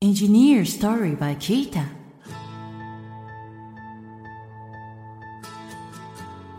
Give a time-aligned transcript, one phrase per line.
[0.00, 1.82] Engineer Story by Kita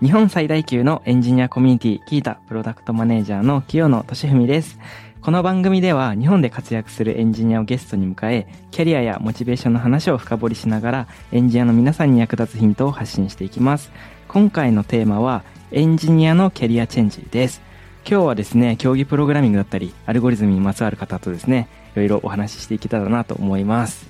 [0.02, 4.78] 日本最大級のエンジニアコミュニティ、キータプロダクトマネージャーの清野俊文です。
[5.22, 13.90] この番組では日本で活躍するエンジニアをゲストに迎え、キャリアやモチベーションの話を深掘りしながら、エンジニアの皆さんに役立つヒントを発信していきます。
[14.28, 17.69] 今回のテーマは、エンジニアのキャリアチェンジです。
[18.08, 24.10] 今日はですね、競技プログラミングだったり、アルゴリズムにまつわる方とですね、いろいろお話ししていけたらなと思います。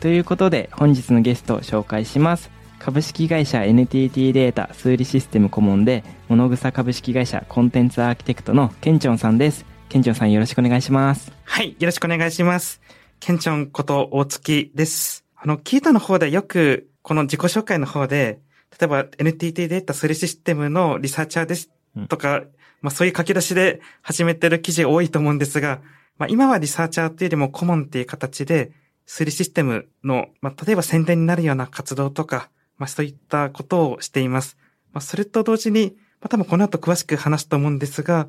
[0.00, 2.50] ということで、本日のゲストを紹介します。
[2.78, 9.66] 株式会社 NTT データ数理システム顧問で、物草株式会社コンテンツアーキテクトのケンチョンさんです。
[9.90, 11.32] ケンチョンさんよろしくお願いします。
[11.44, 12.80] はい、よろしくお願いします。
[13.18, 15.26] ケンチョンこと大月です。
[15.36, 18.40] あの、キータの方でよく、この自己紹介の方で、
[18.78, 21.70] 例えば NTT データ数理システムのリサーチャーです
[22.08, 22.44] とか、
[22.80, 25.80] まあそういう書き出しで始めてる記事多いと思うんですが、
[26.18, 28.72] まあ今はリサーチャーというよりも顧問っていう形で、
[29.06, 34.56] 数理システムの、まあ例えば宣伝になるような活動とか、まあそういったことをしています。
[34.92, 38.28] まあそれと同時に、まあ多分この後詳しく話すと思うんですが、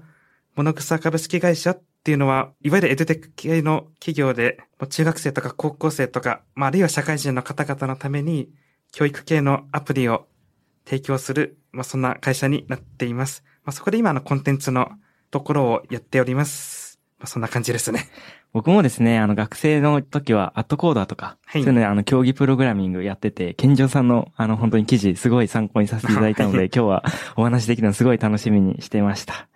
[0.55, 8.49] 物草株式会社っていうのは、いわゆるエデュテック系の企業で、もう中学生とか高校生とか、まあ、あるいは社会人の方々のために、
[8.91, 10.27] 教育系のアプリを
[10.85, 13.43] 提供する、まあ、そんな会社になっています。
[13.63, 14.89] まあ、そこで今のコンテンツの
[15.29, 16.99] ところをやっております。
[17.19, 18.09] まあ、そんな感じですね。
[18.53, 27.03] 僕もですね、あの学生の時はアットコーダーとか、はいそういうのであの競技プログラミングやってて、ケンジョンさんのあの本当に記事すごい参考にさせていただいたので、は い今日は
[27.37, 29.47] お話できるのすごい楽しみにしてました。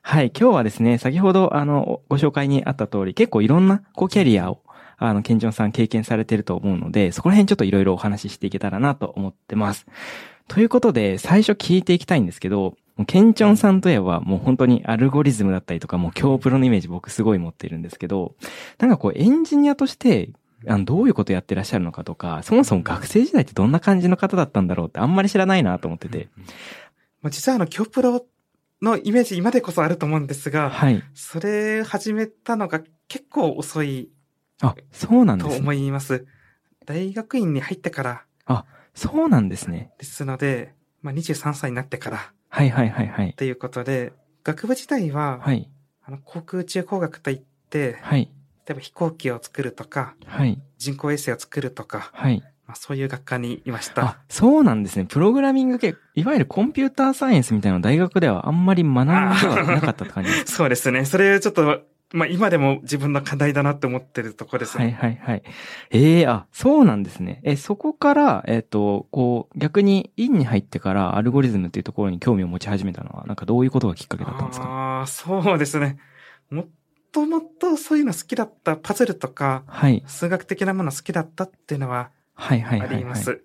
[0.00, 4.62] はい、今日はですね、先ほどあのご紹介にあった通り、結構いろんなこうキャリアを
[5.04, 9.86] あの、ケンジョンさん経験されてると思うので、そこら辺ちょっといろいろお話ししていけたらなと思ってます。
[10.48, 12.76] ということで、最初聞いていきたいんですけど、
[13.06, 18.34] ケンチョンさんといえばもう本当にアルゴリズムだったりとか、もう強プロのイメージ僕すごい持ってるんですけど、
[18.78, 20.30] なんかこうエンジニアとして、
[20.66, 26.28] あの、どういうことやってらっしゃるのかとか、そもそも学生時代ってどんな感じの方だったんだろうってあんまり知らないなと思ってて。
[27.20, 28.24] まあ、実はあの、京プロ
[28.80, 31.02] のイメージ今でこそあると思うんですが、はい。
[31.14, 34.10] それ始めたのが結構遅い
[34.60, 35.62] あ、そうなんとですね。
[35.62, 36.26] 思います。
[36.84, 38.24] 大学院に入ってから
[38.94, 39.90] そうなんですね。
[39.98, 43.32] ですので、まあ、23歳になってからはいはいはいはい。
[43.32, 44.12] ということで、
[44.44, 45.70] 学部自体は、はい。
[46.04, 48.30] あの航空宇宙工学といって、はい。
[48.66, 50.60] 例えば飛行機を作るとか、はい。
[50.76, 52.42] 人工衛星を作るとか、はい。
[52.66, 55.06] まあ、そういう学科にいましあた。、そうなんですね。
[55.06, 59.30] プログラミング系、いわゆるコンピューターサイエンスみたいな大学ではあんまり学んでは
[59.64, 60.50] なかったって感じですか？
[60.52, 61.06] そうですね。
[61.06, 61.80] それちょっと、
[62.12, 64.98] まあ、今でも自分の課題だなって思ってるところですはいね。
[65.00, 65.42] はいはい。
[65.90, 67.40] ええあ、そうなんですね。
[67.42, 74.66] え、そこから、えっ、と、こう、逆に院に入ってからアルゴリズムっていうところに興味を持ち始めたのは、なんかどういうことがきっかけだったんですか？
[74.66, 75.98] ああ、そうですね。
[76.50, 76.66] も
[77.12, 80.02] ともとそういうの好きだったパズルとか、はい。
[80.06, 82.98] 数学的なもの好きだったっていうのははいはいあはい、はい。
[82.98, 83.42] ります。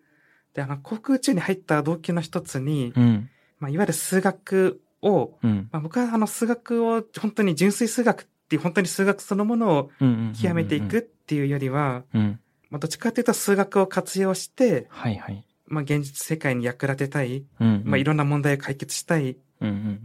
[0.54, 3.30] で、あの、航空宇宙に入った動機の一つに、うん。
[3.60, 5.70] まあ、いわゆる数学を、うん。
[5.72, 9.92] まあ、僕はあの数学を本当に純粋数学っていう本当に数学そのものを。
[10.40, 12.40] 極めていくっていうよりは、うん。
[12.70, 15.44] まあ、どっちかというと数学を活用して、はいはい。
[15.66, 17.82] まあ、現実世界に役立てたい、うん、うん。
[17.86, 19.38] まあ、いろんな問題を解決したい。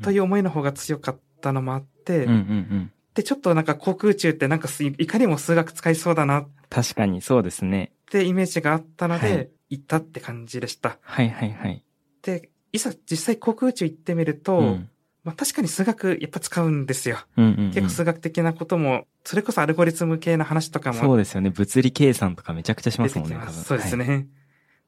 [0.03, 2.92] という思いの方が強かったのもあって、うんうんうん。
[3.14, 7.92] で、ちょっとなんか航空宇宙ってなんかすいいかにも数学使いそうだなっ確かにそうですね。
[8.10, 10.98] てイメージがあったのはいで、行ったって感じでした。
[11.03, 11.84] はいはいはい。
[12.22, 14.88] で、いざ実際航空宇宙行ってみると、うん。
[15.25, 17.19] まあ確かに数学やっぱ使うんですよ。
[17.37, 17.71] うんうん、うん。
[17.71, 21.50] 結構数学的なことも、それこそアルゴリズム系の話とかもそうですよね。
[21.50, 23.37] 物理計算とかめちゃくちゃしますもんね。
[23.50, 24.27] そうですね。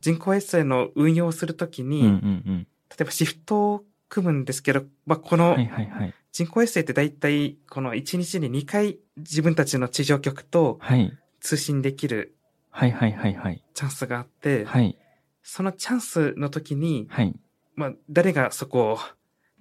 [0.01, 2.09] 人工衛星の運用をするときに、はい。
[2.09, 5.39] うんうん例えばシフトを組むんですけど、まあ、こうん。
[5.39, 6.15] のはいはいはい。
[6.31, 11.13] 人工衛星って大体この1日に2回自分たちの地上局とはい。
[11.41, 12.37] 通信できる
[12.71, 13.63] はいはいはいはい。
[13.75, 14.97] チャンスがあって、はい。
[15.43, 17.35] そのチャンスの時に、はい。
[17.77, 18.99] まあ、誰がそこを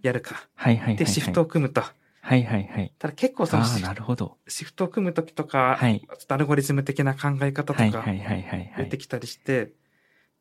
[0.03, 0.47] やるか。
[0.53, 0.96] はいはいはい。
[0.97, 1.81] で、シフトを組むと。
[1.81, 2.94] はいはいはい。
[3.00, 4.38] ただ結構そのシフなるほど。
[4.47, 8.73] シフトを組む時とか、はいちょっとアルゴリズム的な考え方とかはいはいはいはいはい。
[8.78, 9.72] 出てきたりして、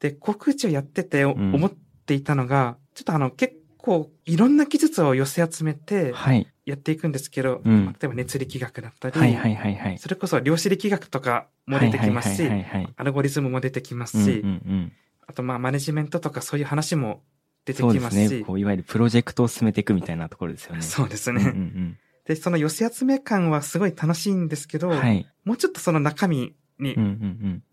[0.01, 1.73] で、航空宇宙やってて思っ
[2.07, 6.47] ていたのが、ちょっとあの結構いろんな技術を寄せ集めてはい。
[6.65, 9.99] やっていくんですけど、うん例えば熱力学だったり、はいはいはいはい。
[9.99, 12.95] それこそ量子力学とかも出てきますしはい、はいはいはい。
[12.97, 14.93] アルゴリズムも出てきますし、うんうんうん。
[15.27, 17.23] あとまあマネジメントとかそういう話も
[17.65, 18.45] 出てそうきますし、ですね。
[18.45, 20.83] こう、いわゆるプロジェクトを進めていくみたいなところですよね。
[20.83, 21.43] そうですね。
[21.43, 24.97] うんうんで、その寄せ集め感はすごい楽しいんですけど、うん。
[24.97, 25.27] はい。
[25.45, 26.95] もうちょっとその中身に。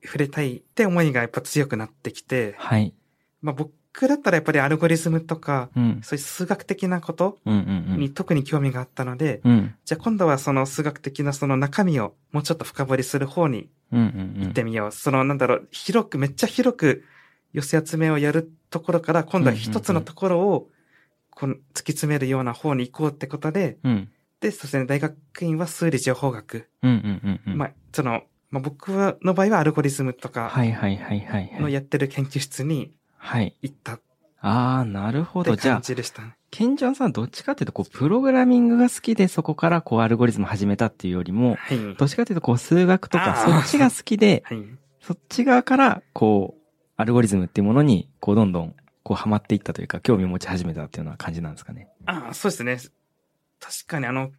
[0.03, 2.95] 触れたいって思いがやっぱ強くなってきて、はい。
[3.43, 5.99] まあ僕僕だったらやっぱりアルゴリズムとか、うん。
[6.03, 7.37] そういう数学的なこと。
[7.45, 9.75] に特に興味があったので、うん。
[9.83, 14.41] じゃあ今度はその数学的なその中身をもうちょっと深掘りする方にうんうんうん。
[14.43, 14.91] 行ってみよう。
[14.91, 17.03] そのなんだろう、広く、めっちゃ広く
[17.53, 20.69] 寄せ集めをやるところから、今度は一つのところを、
[21.31, 21.61] この突き
[21.93, 24.09] 詰めるような方に行こうってことで、うん。
[24.41, 26.69] で、そして大学院は数理情報学。
[27.45, 31.61] まあ、その、まあ、僕の場合はアルゴリズムとかはいはいはい。
[31.61, 33.55] のやってる研究室にはい。
[33.61, 34.01] 行ったっ
[34.41, 35.55] ああ、なるほてど。
[35.57, 35.81] じゃあ。
[36.51, 41.95] ケンちゃんさんどっちかっていうと、こう、プログラミングが好きで、そこからこう、アルゴリズム始めたっていうよりも、はい。
[41.95, 44.65] どっちかっていうと、こう、数学とか、そっちが好きで、 はい。
[45.01, 46.58] そっち側から、こう、
[46.99, 51.87] アルゴリズムっていうものに、こう、どんどん、こう、ハマっていったというか、興味を持ち始めたっていうような感じなんですかね。
[52.05, 52.77] ああ、そうですね。
[53.61, 54.31] 確かにあの、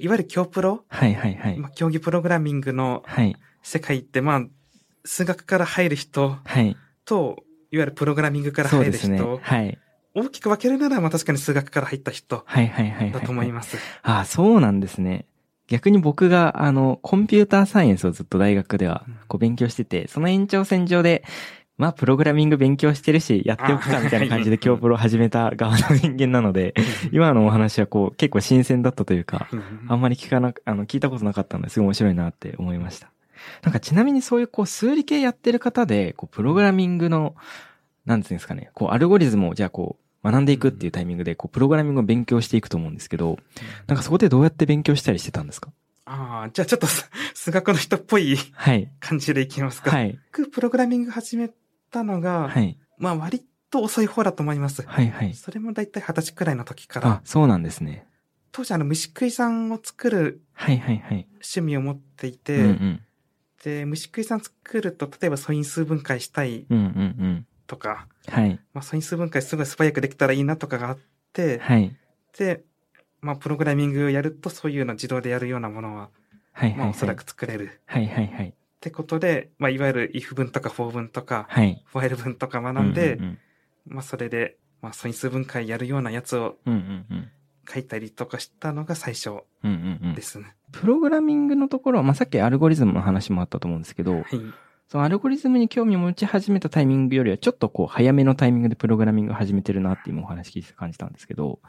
[0.00, 1.58] いわゆる強プロ、はいはいはい。
[1.58, 3.36] まあ、競技プログラミングのはい。
[3.62, 4.42] 世界って、まあ、
[5.04, 6.76] 数学から入る人はい。
[7.04, 9.38] と、いわゆるプログラミングから入る人、そうですね。
[9.40, 9.78] はい。
[10.14, 13.12] 大きく分けるなら、まあ確かに数学から入った人はいはいはいはい。
[13.12, 13.76] だと思います。
[14.02, 15.26] ああ、そうなんですね。
[15.68, 21.22] 逆に僕が、あの、コンピューターサイエンスをずっと大学ではうん、こう勉強してて、その延長線上で、
[21.78, 26.74] まあ、プログラミング勉強してるし、やっておくかみたいな感じであ今日プロを始めた側の人間なので、
[27.12, 29.48] 今のお話はこう、結構新鮮だったというか、
[29.86, 33.10] あんまり聞かな、あの、聞いたことなかったので、すごい面白いなって思いました。
[33.62, 37.36] なんかちなみにそういうこう、数理系やってる方で、こう、プログラミングの、
[38.06, 43.38] なんていうんですかね、こう、アルゴリズムをじゃあこう、学んでいくっていうタイミングで、こう、プログラミングを勉強していくと思うんですけど、
[43.86, 45.70] なんかそこでどうやって勉強したりしてたんですか？
[46.10, 48.90] ああ、じゃあちょっとす 数学の人っぽいはい。
[48.98, 49.90] 感じでいきますか。
[49.92, 50.18] はい。
[50.32, 51.50] 僕、プログラミング始め
[51.90, 52.78] たのが、はい。
[52.96, 54.82] まあ割と遅い方だと思います。
[54.82, 55.10] はい。
[55.10, 55.34] はい。
[55.34, 58.06] それもだいたい二十歳くらいの時からあ、、そうなんですね。
[58.52, 60.78] 当時あの虫食いさんを作るはい。
[60.78, 60.98] はい。
[60.98, 61.26] はい。
[61.34, 63.00] 趣味を持っていて、うんうん。
[63.62, 67.46] で、虫食いさん作ると、例えば素因数分解したいうんうんうん。
[67.66, 68.58] とか、はい。
[68.72, 70.98] まあ素因数分解すごい素早くできたらいいなとかがあっ
[71.32, 71.94] て、はい。
[72.36, 72.64] で、
[73.20, 76.10] まあプログラミングをやるとそういうの自動でやるようなものは、
[76.52, 76.70] はい。
[76.70, 76.78] はい。
[76.78, 77.80] まあおそらく作れる。
[77.86, 78.06] はい。
[78.06, 78.26] はい。
[78.28, 78.54] はい。
[78.78, 81.84] ってことで、まあいわゆる if 文とか for 文とか、はい。
[81.92, 83.38] while 文とか学んで、うんうん
[83.86, 86.74] まあそれで、まあ素因数分解やるようなやつをうん。
[86.74, 87.28] うんうんうん。
[87.70, 90.22] 書いたりとかしたのが最初うんうんうんで。
[90.22, 90.54] すね。
[90.72, 94.24] プログラミングのところは、まあ、さっきアルゴリズムの話もあったと思うんですけど、はい。
[94.88, 101.60] そのアルゴリズムに興味を持ち始めたタイミングよりは、ちょっとこう、早めのタイミングでプログラミングを始めてるなっていうお話聞いて感じたんですけど、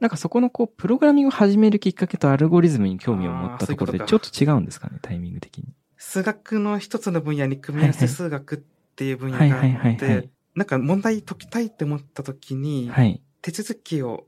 [0.00, 5.64] なんかそこのこう、プログラミングを始めるきっかけとアルゴリズムに興味を持ったところで、ちょっと違うんですかね、タイミング的に。
[5.98, 8.58] 数学の一つの分野に組み合わせ数学っ
[8.96, 10.30] ていう分野はいがあってい、。
[10.54, 13.20] なんか問題解きたいって思った時に、はい。
[13.42, 14.26] 手続きを。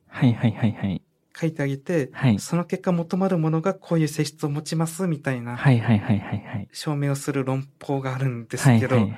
[1.41, 2.39] 書いてあげて、はい。
[2.41, 5.57] その結果求まるものがこういう性質を持ちますみたいな。
[6.73, 9.09] 証明をする論法があるんですはいけど。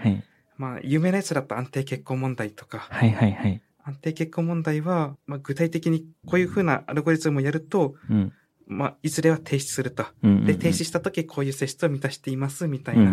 [0.58, 3.62] まあ、有名なやつだと安定結構問題とか、はいはいはい。
[3.82, 8.32] 安定結構問題は、まあ、具体的にこういうふうなアルゴリズムをやると、うん。
[8.72, 10.04] まあ、いずれは停止すると。
[10.22, 13.10] で、停止した時こういう性質を満たしていますみたいな。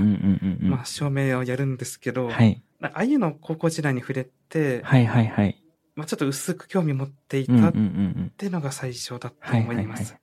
[0.59, 2.61] まあ、証明をやるんですけど、はい。
[2.81, 5.61] ああいうのを高校時代に触れて、はいはいはい。
[5.95, 8.31] まあ、ちょっと薄く興味持っていたっうん。
[8.37, 10.15] ていうのが最初だと思います。。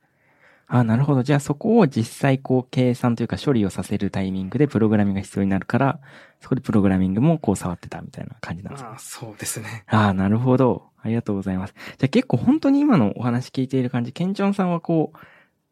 [0.69, 1.23] あなるほど。
[1.23, 6.01] じゃあそこを実際こう計算というか処理をさせるタイミングでプログラミングが必要になるから、
[6.41, 9.85] そこでプログラミングもこう触ってたみたいな感じなんですかまあ、そうですね。
[9.87, 10.85] ああ、なるほど。
[11.03, 11.75] ありがとうございます。
[11.99, 15.19] じゃあ結構本当に今のお話聞いている感じ、ケンチョンさんはこう、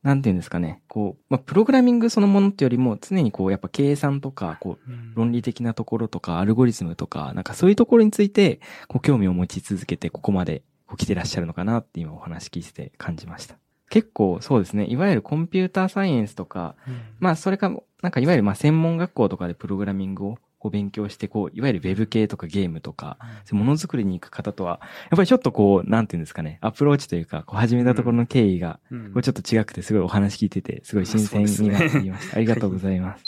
[0.04, 0.82] なんていうんですかね。
[0.86, 13.56] こう、まあ、プログラミングそのものってよりも常にこう、やっぱ計算とか、こう、うん論理的なところとか、アルゴリズムとか、なんかそういうところについて、こう、興味を持ち続けて、ここまで、こう、来てらっしゃるのかなって今お話聞いてて感じました。
[13.90, 14.86] 結構そうですね。
[14.86, 17.70] いわゆるコンピューターサイエンスとか、うんまあ、それか、
[18.02, 32.36] なんかいわゆるまあ、専門学校とかでプログラミングをこう勉強して、こう、いわゆるウェブ系とかゲームとか、そういうものづくりに行く方とは、やっぱりちょっとこう、なんていうんですかね、アプローチというか、こう始めたところの経緯が、うんこうちょっと違くて、すごいお話聞いてて、すごい新鮮になっていました。
[32.38, 33.24] ありがとうございます。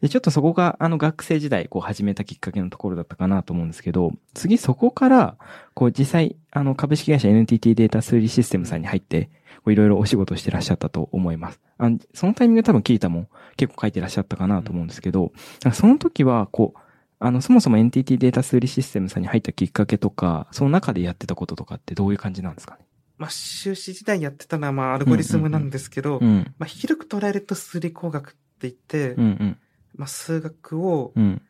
[0.00, 5.36] で、ちょっとそこが、あの、学生時代、こう、始めたきっかけのところだったかなと思うんですけど、次そこから、
[5.74, 11.60] こう、実際、あの、株式会社 NTT データ数理システムさんに入って、こういろいろお仕事してらっしゃったと思います。
[11.78, 15.32] あのそのタイミングで多分キータも結構書いてらっしゃったかなと思うんですけど、
[15.72, 16.80] その時は、こう、
[17.18, 22.86] あの、そもそも NTT データ数理システムさんに入ったきっかけとか、その中でやってたこととかってどういう感じなんですかね？
[23.18, 26.54] まあ、修士時代やってたのは、まあ、アルゴリズムなんですけど、うん。
[26.58, 29.58] まあ、広く捉えると数理工学って言って、うんうん。
[29.98, 31.42] まあ、数学をうん。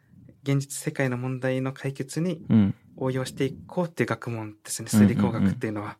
[0.45, 2.75] 現実世界の問題の解決にうん。
[2.97, 5.99] 応用していこうっていう学問ですね、数理工学っていうのは。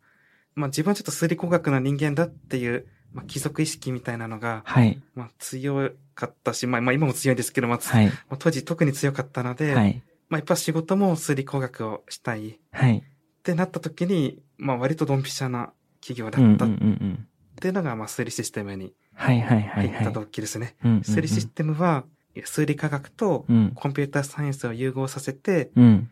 [0.57, 5.00] まあ、自分はちょっと数理工学の人間だっていう、まあ、貴族意識みたいなのが、はい。
[5.14, 8.07] まあ、強かったし、まあ、まあ、今も強いですけど、まあ、つはい。
[8.07, 10.02] まあ当時特に強かったので、はい。
[10.28, 13.02] まあやっぱ仕事も数理工学をしたいっはい。
[13.45, 17.26] てなった時に、まあ割とドンピシャな企業だったっん。
[17.61, 19.88] ていうのが、まあ数理システムにはいはいはいはい。
[19.88, 20.76] 入った動機ですね。
[21.02, 22.05] 数理システムは、
[22.47, 23.73] 数理科学とうん。
[23.75, 26.11] コンピューターサイエンスを融合させて、うん。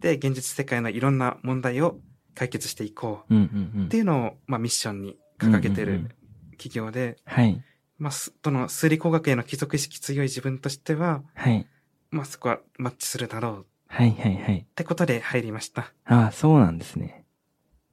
[0.00, 1.98] で、現実世界のいろんな問題を
[2.34, 3.78] 解決していこうんうんう。
[3.80, 6.08] うんっていうのを、まあミッションに掲げてるうんうんうん
[6.52, 7.62] 企業で、はい。
[7.98, 11.66] まあ、すその数理工学への貴族意識強い自分としては、はい。
[12.10, 14.66] まあそこはマッチするだろうっはいはいはい。
[14.74, 15.92] てことで入りました。
[16.04, 17.24] ああ、そうなんですね。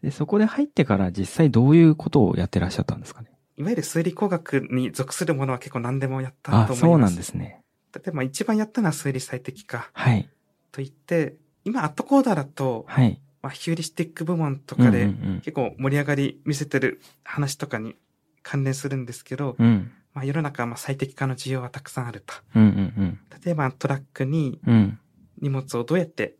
[0.01, 3.29] で、そこで入ってから実際どういうことをやってらっしゃったんですかね？
[3.57, 6.79] いわゆる数理工学に属するものは結構何でもやったとあ思います。
[6.81, 7.61] そうなんですね。
[7.95, 10.29] 例えば一番やったのは数理最適化はい。
[10.73, 13.21] といって、今アットコーダーだと、はい。
[13.41, 17.95] まあ、ヒューリスティック部門とかでうんうん結構盛り上がり見せてる話とかに
[18.41, 19.65] 関連するんですけど、うん。
[19.65, 19.91] うん。
[20.13, 22.33] まあ世の中はまあ最適化の需要はたくさんあると。
[22.55, 24.75] うんうん例えばトラックにうん。
[24.75, 24.99] うん。
[25.41, 26.35] 荷物をどうやって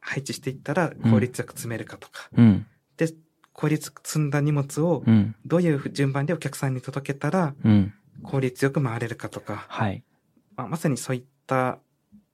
[0.00, 2.28] 配置していったら効率よく積めるかとか。
[2.36, 2.66] うん。
[2.96, 3.08] で、
[3.52, 5.34] 効率積んだ荷物をうん。
[5.44, 7.92] どういう順番でお客さんに届けたらうん。
[8.22, 10.02] 効率よく回れるかとか、はい。
[10.56, 11.78] まあ、まさにそういった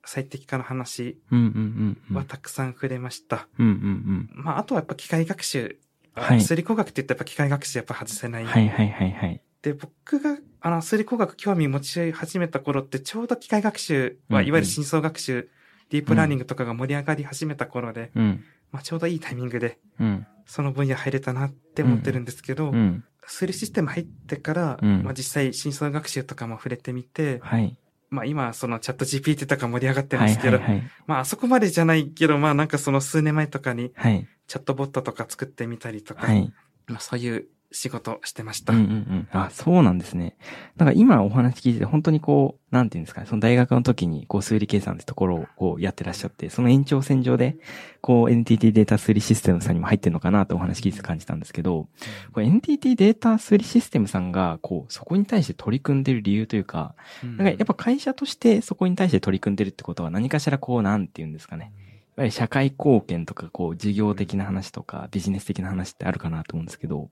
[0.05, 2.17] 最適化の話うんうんうんうん。
[2.17, 3.49] はたくさん触れました。
[3.59, 5.79] うんうんまあ、あとはやっぱ機械学習。
[6.13, 8.43] はい数理工学って言ったらやっぱ機械学習やっぱ外せない。
[8.43, 8.49] うん。
[8.49, 9.41] はいはいはいはい。
[9.63, 15.49] で、僕が、あの、数理工学興味持ち始めた頃って、ちょうど機械学習は、うんうんいわゆる深層学習、
[15.91, 18.45] ディープラーニングとかが盛り上がり始めた頃で、うん。
[18.73, 20.27] まあ、ちょうどいいタイミングで、うん。
[20.47, 23.05] その分野入れたなって思ってるんですけど、うん。
[23.27, 27.77] 数理システム入ってから、うんまあ、実際深層学習とかも触れてみて、はい。
[28.11, 30.83] まあ、今、そのチャット GPT とか盛り上がってるんはいですけど、はいはい。
[31.07, 34.27] まあ、あそこまでじゃないけど、まあ、なんかその数年前とかに、はい。
[34.49, 36.53] チャットボットとか作ってみたりとか、はい。
[36.89, 38.73] まあ、そういう仕事してました。
[38.73, 39.29] うんうんうん。
[39.33, 40.37] あ、そうなんですね。
[40.77, 47.57] なんか今お話聞いてて、本当にこう、なんていうんですかね、その大学の時に、こう、数理計算ってところをこうやってらっしゃって、その延長線上で、
[48.01, 51.89] こう、NTT データ数理システムさんにも入ってるのかなとお話聞いてて感じたんですけど、
[52.33, 61.73] これ NTT データ数理システムさんが、こう、そこに対して取り組んでる理由というか、うんなんかやっぱ会社としてそこに対して取り組んでるってことは何かしらこう、なんていうんですかね。
[61.75, 67.09] やっぱり社会貢献とか、こう、事業的な話とか、ビジネス的な話ってあるかなと思うんですけど、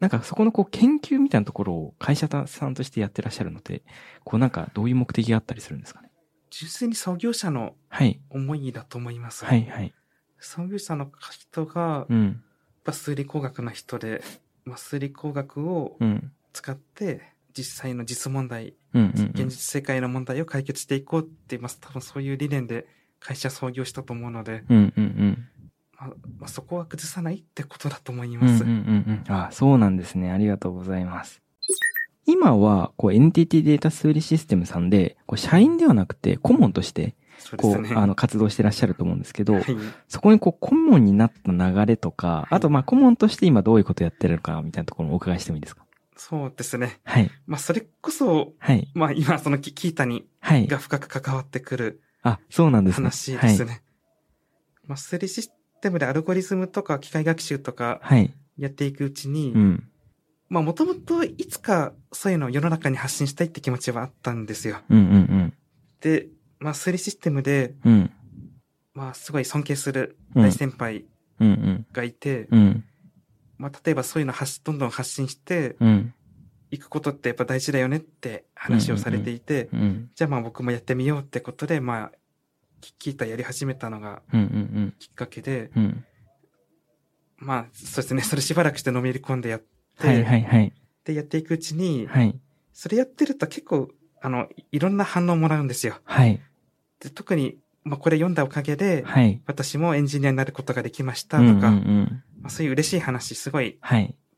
[0.00, 3.82] なんかそこのこう、研究みたいなところを会社さんとしてやってらっしゃるので、
[4.24, 6.10] こうなんかどういう目的があったりするんですかね？
[6.50, 8.20] 純粋に創業者のはい。
[8.30, 9.44] 思いだと思います。
[9.44, 9.94] はい、はい。
[10.38, 12.42] 創業者の人が、やっうん。
[12.84, 14.22] ぱ数理工学の人で、
[14.64, 16.32] まあ、数理工学をうん。
[16.52, 18.74] 使って、実際の実問題。
[18.94, 22.86] 現実世界の問題を解決していこうって、まあ、多分そういう理念で
[23.18, 25.48] 会社創業したと思うので、うん、うん、うん。
[26.04, 28.64] まあまあ、そこは崩さないってことだと思いうん、うん、ます。
[28.64, 28.70] うん。
[28.70, 30.30] うんあ、そうなんですね。
[30.30, 31.40] ありがとうございます。
[32.26, 37.14] 今は、こう、NTT データ数理システムさんで、こう、社員ではなくて、顧問として、
[37.58, 38.00] こう、そうですね。
[38.00, 39.64] あの、活動してらっしゃると思うんですけど、はい。
[40.08, 45.84] そこにこう、顧問になった流れとか、あと、まあ、顧問として今どういうことやってるのか、みたいなところもお伺いしてもいいですか
[46.16, 47.00] そうですね。
[47.04, 47.30] はい。
[47.46, 48.90] まあ、それこそ、はい。
[48.94, 50.66] まあ、今、そのキキータに、はい。
[50.66, 53.04] が深く関わってくるあ、そうなんですね。
[53.04, 53.82] 話ですね。
[54.86, 55.52] まあ、数理シス
[55.84, 58.18] テムでアルゴリズムとか機械学習とかはい。
[58.20, 58.34] はい。
[58.56, 59.88] やっていくうちに、うん。
[60.48, 64.78] まあ、もともといつかそういうのを世の中に発信したいって気持ちはあったんですよ。
[64.88, 65.52] うん、うん、
[66.00, 66.28] で、
[66.60, 67.92] まあ、数理システムで、うん。
[67.92, 68.10] うん。
[68.94, 71.04] まあ、すごい尊敬する大先輩。
[71.92, 72.84] がいて、うん。
[73.58, 76.14] まあ、例えばそういうの発どんどん発信してうん。
[76.70, 80.10] いくことってやっぱ大事だよねって話をされていて、うん。
[80.14, 82.12] じゃあまあ僕もやってみようってことで、まあ、
[82.98, 85.84] キータやり始めたのがうん、うん、きっかけで、うん。
[85.84, 86.04] うん。
[87.38, 89.62] まあ、そうですね、それしばらくしてのめり込んでやっ
[90.00, 90.72] て、はい、はい、はい。
[91.04, 92.38] で、やっていくうちに、はい。
[92.72, 93.88] それやってると結構、
[94.20, 95.96] あの、いいろんな反応もらうんですよ。
[96.04, 96.40] はい。
[97.00, 99.40] で特に、まあ、これ読んだおかげで、はい。
[99.46, 102.22] 私もエンジニアになることができましたうん、とか、うん、うん。
[102.40, 103.78] まあ、そういう嬉しい話すごい。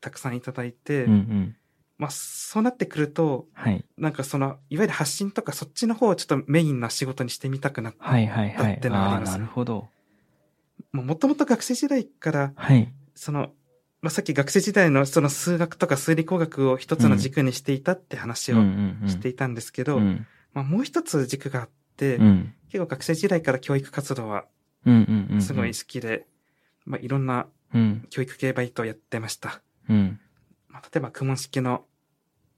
[0.01, 1.55] たくさんいただいて、うん、うん。
[1.97, 3.83] まあ、そうなってくると、はい。
[3.97, 8.73] なんかその、いわゆる発信とかそっちの方をちょっとメインな仕事にしてみたくなって、はい、はい、はい。
[8.73, 9.87] だってのがありますなるほど。
[10.93, 12.93] もともと学生時代から、はい。
[13.15, 13.51] その、
[14.01, 20.27] まあ、さっき学生時代のその数学とか数理工学を一つの軸にしていたって話をんしていたんですけど、うん。
[20.53, 22.53] まあ、もう一つ軸があって、うん。
[22.69, 24.45] 結構学生時代から教育活動は。
[25.39, 26.27] すごい好きで、
[26.85, 28.05] まあ、いろんなうん。
[28.09, 29.61] 教育系バイトをやってました。
[29.89, 30.19] うん。
[30.77, 31.85] まあ、例えば、公文式の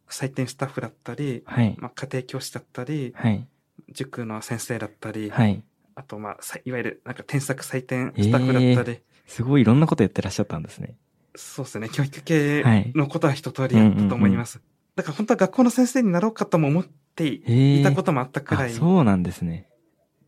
[0.09, 1.75] 採点スタッフだったり、はい。
[1.79, 3.47] まあ、家庭教師だったり、はい。
[3.89, 5.63] 塾の先生だったり、はい。
[5.95, 10.95] あと、まあ、さいわゆる、なんか添削採点スタッフだったり、すごいいろんなことやってらっしゃったんですね。
[11.35, 14.59] そうですね、教育系のことは一通りやったと思います。
[14.95, 17.25] だから本当は学校の先生になろうかとも思って。
[17.25, 19.67] いたこともあったくらあ、いそうなんですね。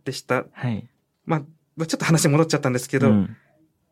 [0.04, 0.46] でした。
[0.52, 0.88] はい。
[1.26, 1.40] まあ、
[1.78, 3.38] まあちょっと話戻っちゃったんですけど、うん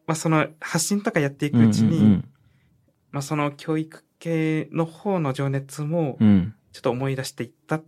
[0.05, 2.29] まあその発信とかやっていくうちに、うんうん
[3.11, 6.17] まあその教育系の方の情熱も。
[6.71, 7.83] ちょっと思い出していったっ。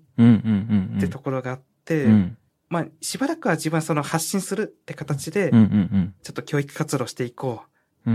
[0.99, 2.37] てところがあって、うん。
[2.69, 7.63] まあしばらくは自分はその発信するって形でちょっと教育活動していこ
[8.05, 8.09] う。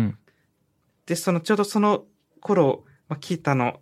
[1.06, 2.04] で、そのちょうどその
[2.40, 3.80] 頃、まあ、キータの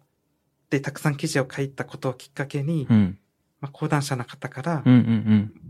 [0.71, 3.19] でたくさん記事を書いたことをきっかけに、うん。
[3.61, 4.83] まあ、講談社の方から。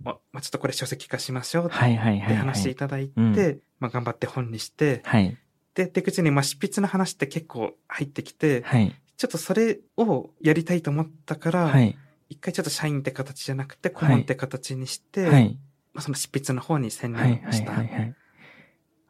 [0.02, 1.96] ままあ、ちょっとこれ書籍化しましょうってはい。
[2.20, 5.36] 話していただいて、うんまあ、頑張って本にして、はい。
[5.74, 8.94] で、出口にまあ執筆の話って結構入ってきて、はい。
[9.16, 11.96] ちょっとそれをやりたいと思ったから、はい。
[12.28, 15.58] 一回ちょっと社員って形じゃなくて、顧問って形にして、はい。
[15.92, 17.72] まあ、その執筆の方に専はいはい念した。
[17.72, 18.14] はいはい。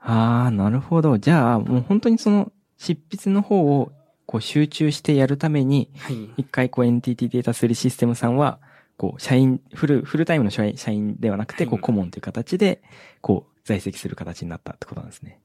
[0.00, 1.18] ああ、なるほど。
[1.18, 3.92] じゃあ、もう本当にその執筆の方を
[4.26, 6.30] こう集中してやるために、はい。
[6.38, 8.60] 一回こう NTT データ処理システムさんは、
[8.96, 12.82] こう、社員、フル、フルタイムの社員社員ではなくて、はいこう、顧問という形で、
[13.20, 15.40] こう、在籍する形になったってことなんですね。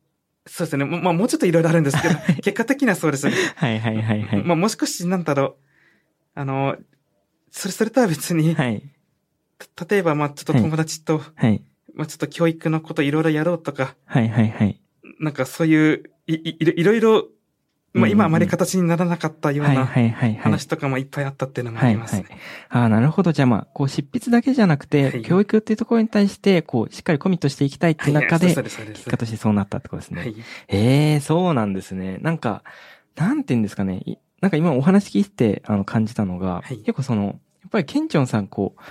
[0.49, 0.85] そうですね。
[0.85, 3.29] ままあ、もうちょっといろいろあるんですけど、結果的にはそうです。
[3.29, 4.43] はいはいはいはい。
[4.43, 5.55] まあ、もう少し、なんだろう。
[6.33, 6.75] あの、
[7.51, 8.83] それ、それとは別に、はい。
[9.75, 11.61] た例えば、まあ、ちょっと友達と、はい。
[11.93, 14.81] まあ、ちょっと教育のこといろいろやろうとか、はいはいはい。
[15.19, 17.27] なんかそういう、い、いいろいろ、
[17.93, 19.86] まあ、今あまり形にならなかったようはいな。
[20.41, 22.25] 話とかもいっぱいあったっていうのもありますね。
[22.69, 23.31] ああ、なるほど。
[23.31, 28.48] じゃあまあ、こう、執筆だけじゃなくて、はい教育っていうところに対して、こう、しっかりコミットしていきたいっていう中で。
[28.48, 30.22] 結果としてそうなったってことですね。
[30.22, 30.36] はい。
[30.67, 32.17] ええそうなんですね。
[32.22, 32.63] なんか、
[33.15, 34.01] なんて言うんですかね。
[34.05, 37.31] いなんか今お話聞いて、あの、感じたのが、はい結構その、や
[37.67, 38.81] っぱりケンチョンさん、こう、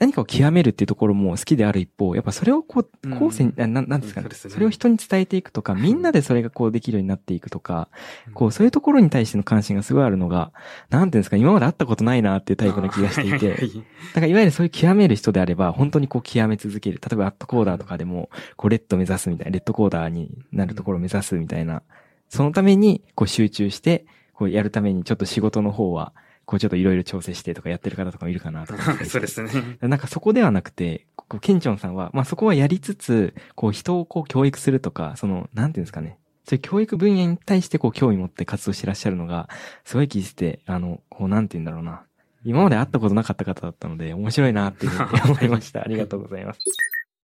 [0.00, 3.18] 何かを極めるっていうところも好きである一方、やっぱそれをこう、うん。
[3.18, 4.34] 後世に、なななんですかねね。
[4.34, 7.88] それを人に伝えていくとか、は いみんなでそれがこうできるようになっていくとか、
[8.32, 10.52] こう、うそういうところに対しての関心がすごいあるのが、
[10.88, 13.50] なんていうんですか、今まで会ったことないなっていうタイプの気がしていて、
[14.14, 16.98] だからいわゆるそういう極める人であれば、本当にこう極め続ける。
[16.98, 21.82] 例えばアットコーダーとかでも、こうレッド目指すみたいな、レッドコーダーになるところを目指すみたいな、
[22.30, 26.14] そのためにこう集中して、こうやるためにちょっと仕事の方は、
[26.50, 28.82] こうちょっといろいろ調整してとかやってる方とかもいるかなとか。
[29.06, 29.78] そうですね。
[29.80, 36.18] なんかそこではなくて、こうケンチョンさんは、まあそこはやりつつ、こう人をこう教育するとか、その、なんていうんですかね。
[36.44, 39.48] そういう教育分野に対してこう興味持って活動してらっしゃるのが、
[39.84, 42.02] すごい聞いてて、あの、こうなんて言うんだろうな。
[42.44, 45.82] 今まで会ったことなかった方だったので、面白いなっていうふうに思いました。
[45.86, 46.60] ありがとうございます。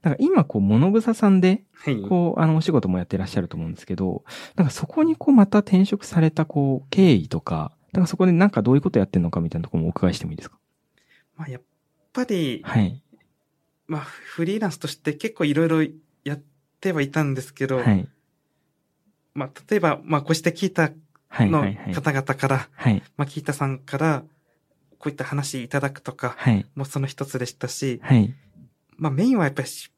[0.02, 2.02] だから今こう、物草さんで、はい。
[2.02, 4.22] こう、あの、お仕事もやってらっしゃると思うんですけど、
[4.54, 10.58] なんかそこにこう、また転職されたこう、経緯とか、だからそこでなんかどういうことやってんのかみたいなところもお伺いしてもいいですか？
[11.36, 11.62] まあ、やっ
[12.12, 13.02] ぱり、はい。
[13.86, 15.82] まあ、フリーランスとして結構いろいろ
[16.24, 16.42] やっ
[16.80, 18.08] てはいたんですけど、はい。
[19.34, 20.90] まあ、例えば、まあ、こうして聞いた
[21.28, 21.50] はい。
[21.50, 21.64] の。
[21.92, 23.02] 方々から、はい。
[23.16, 24.22] まあ、聞いたさんから、
[24.98, 26.64] こういった話いただくとか、はい。
[26.74, 28.34] もうその一つでしたし、はい。
[28.96, 29.90] まあ、メインはやっぱりし、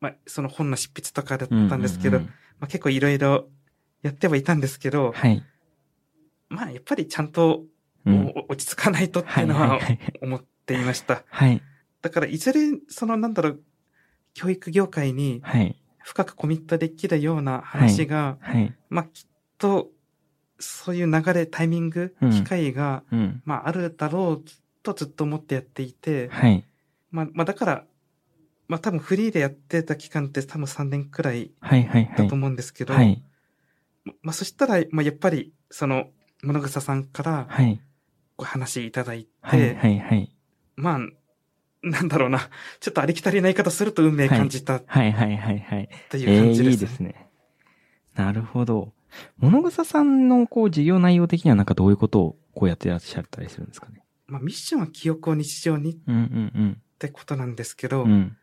[0.00, 3.48] まあ、その本の執筆とかだったんですけど、うんうんうんまあ、結構いろいろ
[4.02, 5.44] やってはいたんですけど、はい。
[6.48, 7.64] まあ、やっぱりちゃんと、
[8.48, 9.46] 落ち着かないとってはいい。
[9.46, 9.68] うのはい。
[9.68, 9.98] ははい。
[10.22, 11.24] 思っていました。
[11.28, 11.62] はい。
[12.00, 13.62] だから、いずれ、その、なんだろう、
[14.34, 15.76] 教育業界にはい。
[15.98, 18.74] 深くコミットできるような話が、はい。
[18.88, 19.90] まあ、きっと、
[20.58, 23.42] そういう流れ、タイミング、うん機会が、うん。
[23.44, 24.44] まあ、あるだろう
[24.82, 26.64] とずっと思ってやっていて、はい。
[27.10, 27.84] まあ、まあ、だから、
[28.68, 31.84] まあ、多分フリーでやってた期間って多分3年くらいはい。
[31.84, 32.04] はい。
[32.06, 32.34] はいだと。
[32.34, 33.22] 思うんですけど、はい。
[34.22, 36.08] まあ、そしたら、まあ、やっぱり、その、
[36.42, 37.80] 物草さんからはい。
[38.36, 39.74] お話いただいて、はい。
[39.74, 39.98] はい。
[39.98, 40.32] はい。
[40.76, 40.98] まあ、
[41.82, 45.12] なんだろうな、ちょっとありきたりな言い方すると運命感じたはい。
[45.12, 45.36] はい。
[45.36, 45.58] はい。
[45.58, 45.88] はい。
[46.08, 46.70] といええう感じです。
[46.70, 47.26] いいですね。
[48.14, 48.92] なるほど。
[49.38, 54.04] 物草さんのこう事業内容的にはなんかどういうことをこうやってらっしゃったりするんですかね？
[54.26, 55.96] まあ、ミッションは記憶を日常にっ
[56.98, 58.10] てことなんですけど、うん。
[58.10, 58.36] うん。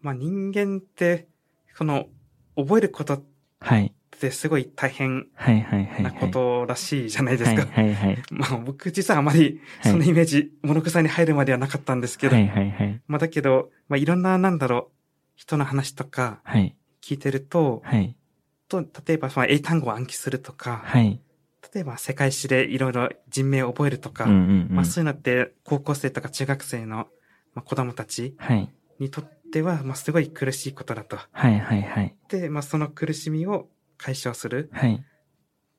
[0.00, 1.28] まあ、人間って、
[1.76, 2.06] この、
[2.56, 3.24] 覚えることっ
[3.60, 3.92] はい。
[4.16, 6.02] てすごい大変はいはいはい。
[6.02, 7.62] なことらしいじゃないですか。
[7.62, 8.22] はいはいはい。
[8.30, 13.00] まあ僕実はあまりはいそのイメージ、物草に入るまではなかったんですけど、はいはいはい。
[13.06, 14.96] まあだけど、まあいろんななんだろう、
[15.36, 16.76] 人の話とかはい。
[17.02, 18.16] 聞いてると、はい。
[18.68, 21.20] と例えばその英単語を暗記するとか、はい。
[21.74, 24.26] 例えば世界史でいろいろ人名を覚えるとか。
[24.26, 27.08] まあそういうのって高校生とか中学生の
[27.54, 28.68] まあ子供たちはい。
[29.00, 31.18] にとっては、まあすごい苦しいことだと。
[31.32, 32.14] はいはいはい。
[32.28, 35.04] で、まあその苦しみを解消するはい。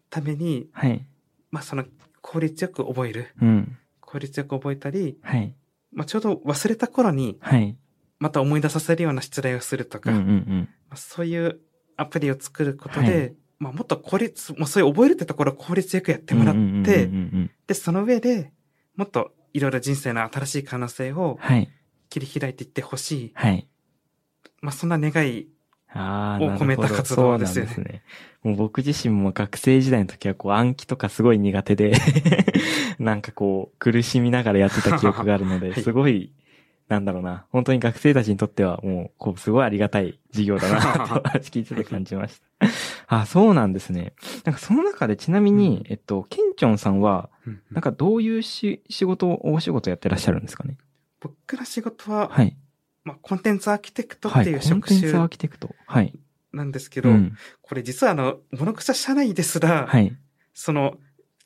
[0.09, 1.05] ために、はい。
[1.51, 1.85] まあその
[2.21, 3.27] 効率よく覚える。
[3.41, 3.77] うん。
[3.99, 5.55] 効率よく覚えたり、はい。
[5.91, 7.77] まあちょうど忘れた頃にはい。
[8.19, 10.69] また思い出させるような出題をするとか、うんうんうん。
[10.89, 11.59] まあそういう
[11.97, 17.09] アプリを作ることで、はいまあもっと効率、もうそういう覚えるってところを効率よくやってもらって、
[17.67, 18.51] で、その上で
[18.95, 21.69] もっといろいろ人生の新しい可能性をはい。
[22.09, 23.31] 切り開いていってほしい。
[23.33, 23.67] はい。
[24.61, 25.47] まあそんな願い、
[25.93, 28.03] ああ、を込めたなるほど活動ですよねそうなんですね。
[28.43, 31.93] もう僕自身も学生時代の時はこう暗記とかすごい苦手で、
[32.99, 36.31] なんかこう苦しみながらやってた 記憶があるので、はいすごい、
[36.87, 42.67] なんだろうな、本当に学生たちにとってはもう、こう、すごいありがたい授業だな、 と聞いてて感じました。
[43.21, 44.13] あ、そうなんですね。
[44.43, 50.77] なんかその中でちなみに、うんえっと、ケンチョンさんは、うんなんかどういうし仕事を、お仕事やってらっしゃるんですかね？
[51.19, 52.55] 僕ら仕事は、はい。
[53.05, 54.41] まあコンテンツアーキテクトはい。
[54.41, 55.73] っていうコン職種テンツアーキテクト。
[55.85, 56.13] はい。
[56.51, 57.37] なんですけど、うん。
[57.61, 60.13] これ実はあの、モノクサ社内ですら、はい。
[60.53, 60.97] その、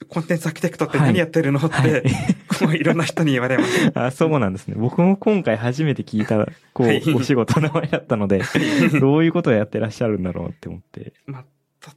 [0.07, 2.03] コンテンツアーキテクトってはい何やってるのって、はい。
[2.59, 3.91] こういろんな人に言われます。
[3.99, 4.75] あ、そうなんですね。
[4.77, 8.41] 僕も今回初めて聞いた、こはい、う、お仕事の名前だったので、
[9.01, 11.13] どういうことをやってらっしゃるんだろうって思って。
[11.25, 11.45] まあ、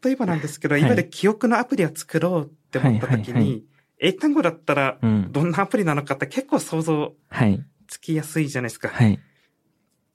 [0.02, 3.58] 例えばなんですけど、はいいわゆる記憶のアプリを作ろうって思った時に、はいはいは
[4.04, 5.28] 英単語だったら、うん。
[5.30, 7.64] どんなアプリなのかって結構想像はい。
[7.86, 8.88] つきやすいじゃないですか。
[8.88, 9.20] はい。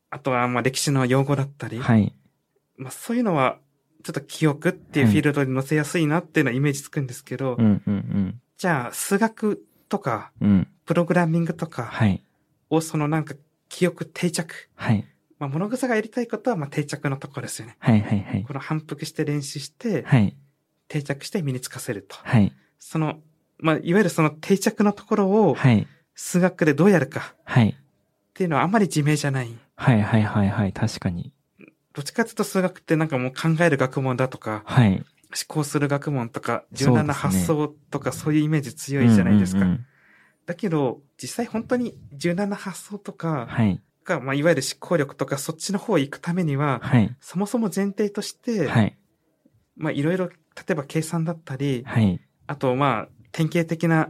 [0.10, 2.14] あとは、まあ歴史の用語だったり、はい。
[2.78, 3.60] まあそういうのは、
[4.04, 10.50] ちょっと記憶っていうフィールドに載せやすいなっていうのはイメージつくんですけど、うん、うん、じゃあ数学とか、うん。
[10.50, 10.68] うん。
[10.86, 12.24] プログラミングとかはい。
[12.70, 13.36] をそのなんか
[13.68, 14.70] 記憶定着。
[14.76, 15.06] はい。
[15.40, 17.76] まあ物草がやりたいことはまあ定着のところですよね。
[17.80, 18.44] はい、はい、はい。
[18.44, 20.36] この反復して練習して、はい。
[20.88, 22.16] 定着して身につかせると。
[22.24, 22.54] はい。
[22.80, 23.20] その、
[23.60, 25.86] まあいわゆるその定着のところをはい。
[26.16, 27.70] 数学でどうやるかはい。
[27.70, 27.76] っ
[28.34, 29.50] ていうのはあんまり自明じゃない。
[29.78, 30.74] はい、はい、はい、はい。
[30.74, 31.34] 確かに。
[31.94, 34.98] どっちかというと数学ってなんかもう考える学問だとか、はい。
[34.98, 35.06] 思
[35.48, 39.62] 考する学問とか、柔軟な発想とかそういうイメージ強いじゃないですか。
[39.62, 39.86] うんうんうん
[40.48, 43.82] だけど、実際本当に柔軟な発想とか、はい。
[44.06, 47.14] がまあ、いわゆる思考力とかそっちの方へ行くためには、はい。
[47.20, 48.98] そもそも前提として、はい。
[49.76, 50.36] まあいろいろ、例
[50.70, 52.22] えば計算だったり、はい。
[52.48, 54.10] あとまあ典型的な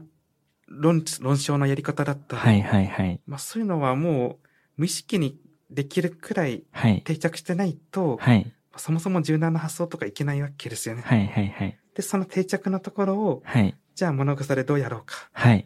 [0.67, 2.61] 論、論証のやり方だったり、はい。
[2.61, 2.87] はい。
[2.87, 3.19] はい。
[3.25, 7.01] まあそういうのはもう無意識にできるくらいはい。
[7.03, 8.51] 定着してないと、はい。
[8.77, 11.01] そもそも柔軟な発想とかいけないわけですよね。
[11.03, 11.27] はい。
[11.27, 11.47] はい。
[11.49, 11.77] はい。
[11.95, 13.75] で、その定着のところを、はい。
[13.95, 15.59] じゃあ物草でどうやろうかはい。
[15.59, 15.65] っ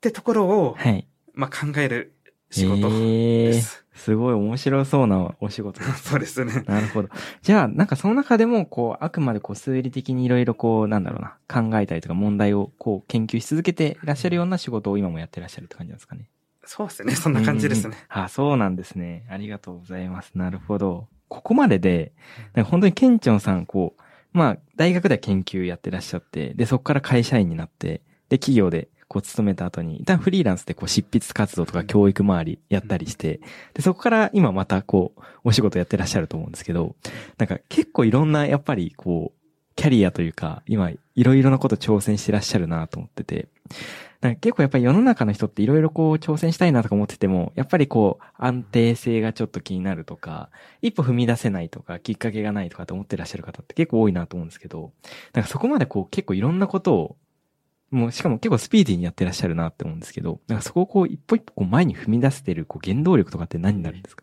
[0.00, 1.06] てところを、はい。
[1.34, 2.14] まあ考える
[2.50, 3.82] 仕事ええです。
[3.94, 6.02] すごい面白そうなお仕事です。
[6.10, 6.64] そうですね。
[6.66, 7.08] なるほど。
[7.42, 16.28] じゃあ、なんかその中でも、こう、あくまでこう、数理的にいろいろこう、なんだろうな、考えたりとか問題をこう、研究し続けていらっしゃるような仕事を今もやってらっしゃるって感じなんですかね。
[16.64, 17.14] そうですね。
[17.14, 17.96] そんな感じですね。
[18.08, 19.26] あ、そうなんですね。
[19.28, 20.32] ありがとうございます。
[20.34, 21.08] なるほど。
[21.28, 22.12] ここまでで、
[22.54, 33.40] なんか本当にケンチョンさん、こう、まあ、大学では研究やってらっしゃって、で、そこから会社員になって、で、企業で、こう、勤めた後に、一旦フリーランスで、こう、執筆活動とか教育周りやったりして、
[33.74, 36.96] で、そこから今また、こう、お仕事やってらっしゃると思うんですけど、
[37.36, 39.42] なんか結構いろんな、やっぱり、こう、
[39.74, 43.48] キャリアというか、今、いろいろなこと挑戦してらっしゃるなと思ってて、
[44.22, 50.48] なんか結構やっぱり世の中の人っていろいろこう挑戦したいなとか思ってても、やっぱりこう安定性がちょっと気になるとか、
[50.80, 54.92] 一歩踏み出せないとか、きっかけがないとかって思ってらっしゃる方って結構多いなと思うんですけど、
[55.34, 57.16] なんかそこまでこう結構いろんなことを、
[57.90, 64.22] もうしかも結構スピーディーにやってらっしゃるなって思うんですけど、なんかそこをこう一歩一歩こう前に踏み出してるこう原動力とかって何になるんですか？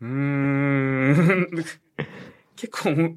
[0.00, 1.64] うーん。
[2.56, 3.14] 結構、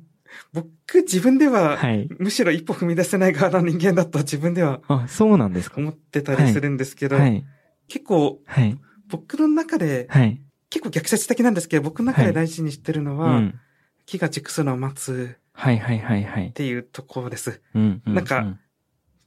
[0.52, 0.68] 僕
[1.02, 2.08] 自分では、はい。
[2.20, 7.46] むしろ一歩踏み出せない側の人間だと自分ではあ、そうなんですか思ってたりするんですけど、はい。
[7.88, 8.78] 結構はい。
[9.08, 10.42] 僕の中で、はい。
[10.70, 13.60] 結構逆説的なんですけど、僕の中で大事にしてるのうは、ん。
[14.06, 16.52] 木が熟すのを待つはいはいはいはいっ。
[16.52, 17.62] ていうところです。
[17.74, 18.02] うん。
[18.06, 18.58] うなんか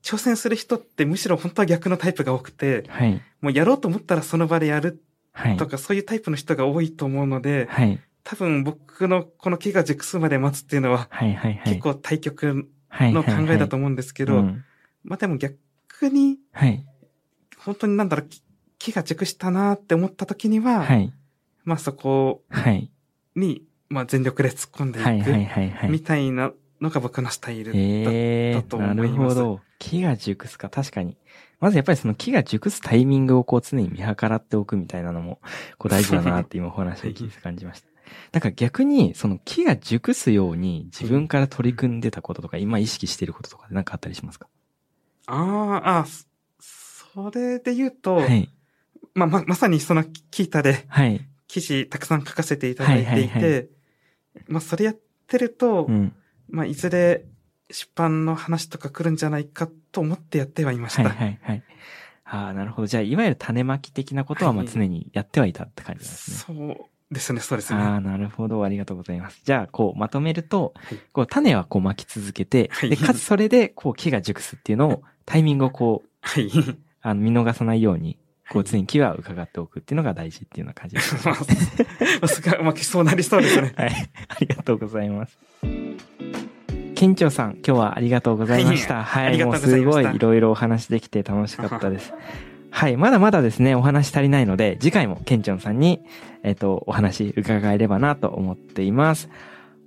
[0.02, 3.20] 挑戦する人ってむしろ本当は逆のタイプが多くて、はい。
[3.40, 5.56] もうやろうと思ったらその場でやるはい。
[5.58, 8.00] とか、そういうタイプの人が多いと思うので、はい。
[8.28, 11.08] 多分僕のこの木が熟すまで待つっていうのは。
[11.64, 14.64] 結構対極構の考えだと思うんですけど、うん
[15.04, 15.56] まあでも逆
[16.10, 16.84] に、はい。
[17.56, 18.42] 本当になんだろう、木
[18.78, 21.12] 木が熟したなって思った時には、はい。
[21.62, 22.90] まあそこはい。
[23.36, 25.88] に、まあ全力で突っ込んでいく。
[25.88, 27.78] みたいなのが僕のスタイルだ。
[27.78, 29.60] ええだとなる思いますほど。
[29.78, 31.16] 木が熟すか、確かに。
[31.60, 35.38] まずやっぱりその木が熟すタイミングをこう常に見計らっておくみたいなのも、
[35.78, 37.95] こう大事だなって今お話を聞いて感じました。
[38.32, 44.48] なんか逆に、その木が熟すように自分から取り組んでたこととか、今意識していることとかで何かあったりしますか？
[45.26, 45.34] あ
[45.84, 46.26] あ、ああ、そ
[47.14, 48.50] それで言うと、はい。
[49.14, 51.26] まあま、まさにそのキータではい。
[51.48, 53.62] 記事たくさん書かせていただいていて、はいはいは
[54.48, 56.14] まあそれやってると、うん。
[56.50, 57.24] まあいずれ
[57.70, 61.04] 出版の話とか来るんじゃないかと思ってやってはいました。
[61.04, 61.62] はいはいはい。
[62.24, 62.86] ああ、なるほど。
[62.86, 66.36] じゃあ、いわゆる種まき的なことはまあはい常にやってはいたって感じなんですね。
[66.36, 67.80] そうですね、そうですね。
[67.80, 68.64] ああ、なるほど。
[68.64, 69.40] ありがとうございます。
[69.44, 76.50] じゃあ、こう、まとめると、はいこう、種はこう巻き続けて、はいで、かつそれで、こう、木が熟すっていうのを、タイミングをこう、はい。
[77.02, 81.14] あの、見逃さないように、交通に気は伺っておくっていうのが大事っていうような感じです。
[81.26, 81.36] ま
[82.22, 83.72] あ、すごい、まあ、そうなりそうですね。
[83.78, 84.10] はい。
[84.28, 85.38] ありがとうございます。
[86.94, 89.04] 県庁さん、今日はありがとうございました。
[89.04, 89.26] はい。
[89.26, 92.14] ありがとうもうすごいいろいろお話できて楽しかったです。
[92.76, 92.98] はい。
[92.98, 96.02] まだまだですね、お話足りないので、次回も県庁さんに、
[96.42, 99.30] えっ、と、お話伺えればなと思っています。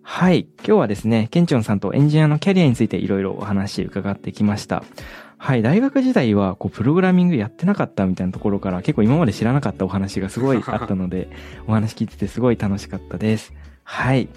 [0.02, 0.48] はい。
[0.66, 4.84] 今日はですね、ケンチョンさんとエンジニアのキャリアについていろいろお話伺ってきました。
[5.38, 5.62] はい。
[5.62, 11.30] 大学時代は、こう、プログラミングやってなかったみたいなところから、結構今まで知らなかったお話がすごいあったので、
[11.68, 13.54] お話聞いててすごい楽しかったです。
[13.84, 14.30] はい。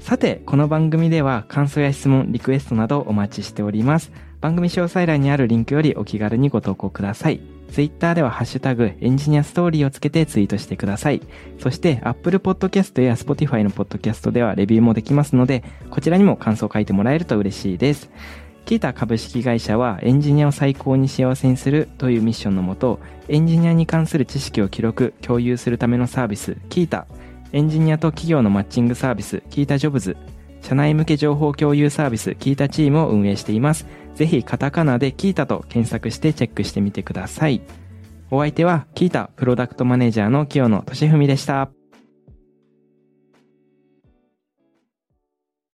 [0.00, 4.12] さて、この番組では感想や質問、リクエストなどお待ちしております。
[4.40, 7.55] 番組詳細欄にあるリンクよりお気軽にご投稿ください。
[7.70, 11.20] ツイッターではハッシュタグエンジニアストーリーをつけてツイートしてください。
[11.58, 18.10] そして Apple Podcast や Spotify の Podcast ではレビューもできますので、こちらにも感想を書いてもらえると嬉しいです。
[18.64, 22.98] キータ株式会社はエンジニアを最高に幸せにするというミッションのもと、
[23.28, 27.06] エンジニアに関する知識を記録、共有するためのサービス、キータ、
[27.52, 30.16] エンジニアと企業のマッチングサービス、キータジョブズ、
[30.62, 33.86] 社内向け情報共有サービス、キータチームを運営しています。
[34.16, 37.60] ぜひカタカナでキータと検索してチェックしてみてください。
[38.30, 41.70] お相手はキータプロダクトマネージャーの清野俊文でした。